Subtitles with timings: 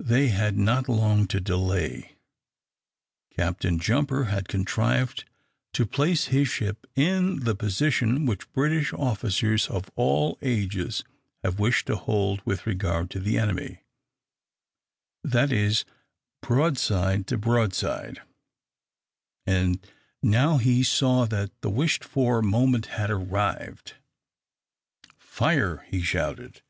[0.00, 2.16] They had not long to delay.
[3.36, 5.26] Captain Jumper had contrived
[5.74, 11.04] to place his ship in the position which British officers of all ages
[11.42, 13.82] have wished to hold with regard to the enemy
[15.22, 15.84] that is,
[16.40, 18.22] broadside to broadside;
[19.44, 19.78] and
[20.22, 23.96] now he saw that the wished for moment had arrived.
[25.18, 26.62] "Fire!" he shouted.